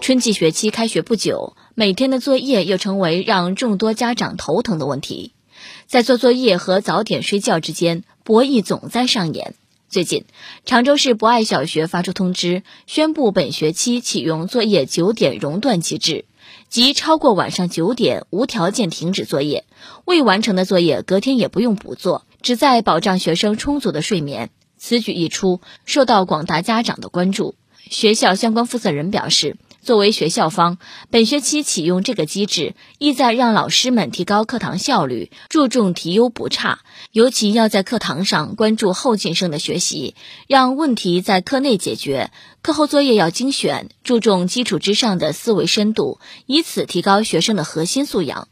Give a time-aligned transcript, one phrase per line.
[0.00, 5.32] 春季学期开学不久，每天的作业又成为让众多家长头疼的问题。
[5.86, 9.54] 在做作业和早点睡觉之间，博弈总在上演。
[9.90, 10.24] 最近，
[10.64, 16.24] 常州市博爱小学发出通知，宣布本学期启用作业九点熔断机制，
[16.70, 19.64] 即超过晚上九点无条件停止作业，
[20.06, 24.50] 未完成的作业隔天也不用补做，旨在保障学生充足的睡眠。
[24.78, 27.56] 此举一出，受到广大家长的关注。
[27.90, 29.56] 学校相关负责人表示。
[29.82, 30.78] 作为学校方，
[31.10, 36.80] 本学期启用这个机制，意在让老师们提高课堂效率，注重提优补差，
[37.12, 40.14] 尤其要在课堂上关注后进生的学习，
[40.46, 42.30] 让问题在课内解决，
[42.60, 48.48] 课后作业要精选，注重基础之上的思维深度，以此提高学生的核心素养。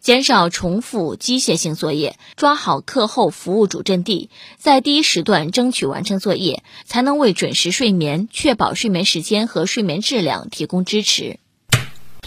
[0.00, 11.38] 减少重复机械性作业，抓好课后服务主阵地，在第一时段争取完成作业，才能为准时睡眠、确保睡眠时间和睡眠质量提供支持。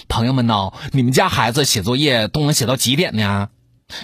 [0.07, 3.49] 朋友们呢，你们家孩子写作业都能写到几点呢？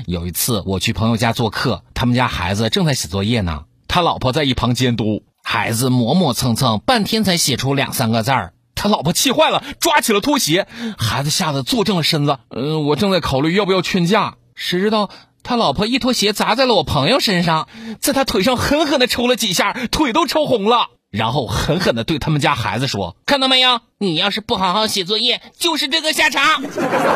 [0.06, 8.54] 有一次我去朋友家做客，他们家孩子正在写作业呢，他老婆在一旁监督，孩子磨磨蹭蹭，半天才写出两三个字儿。
[8.84, 10.68] 他老婆气坏了，抓起了拖鞋，
[10.98, 12.40] 孩子吓得坐正了身子。
[12.50, 15.10] 嗯，我正在考虑要不要劝架，谁知道
[15.42, 17.70] 他老婆一拖鞋砸在了我朋友身上，
[18.02, 26.44] 在他腿上狠狠的抽了几下，腿都抽红了，然后狠狠的对他们家孩子说：“看到没有，你要是不好好写作业，就是这个下场。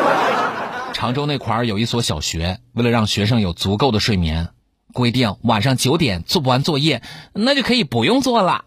[0.96, 4.48] ”常州那块儿有一所小学，为了让学生有足够的睡眠，
[4.94, 7.02] 规定晚上九点做不完作业，
[7.34, 8.64] 那就可以不用做了。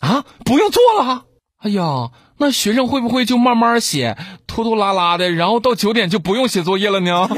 [0.00, 1.24] 啊，不用做了？
[1.60, 2.10] 哎呀！
[2.36, 7.28] 那学生会不会就慢慢写，拖拖拉拉的，然后到九点就不用写作业了呢？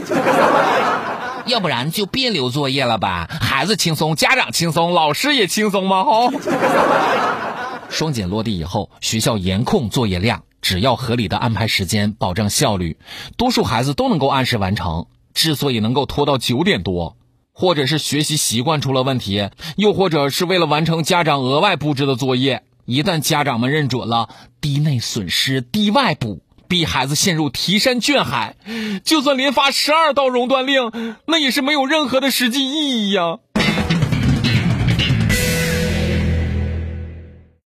[1.46, 6.04] 要不然就别留作业了吧，孩子轻松，家长轻松，老师也轻松嘛！
[6.04, 6.30] 哈。
[7.88, 12.98] 双减落地以后，学校严控作业量，只要合理的安排时间，保证效率，
[13.38, 15.06] 多数孩子都能够按时完成。
[15.32, 17.16] 之所以能够拖到九点多，
[17.54, 22.64] 或者是学习习惯出了问题，又或者是为了完成家长额外布置的作业。
[22.90, 24.28] 一旦家长们认准了
[24.60, 28.56] 低内损失低外补，逼孩子陷入提山卷海，
[29.04, 33.38] 就算连发十二道熔断令，那也是没有任何的实际意义呀。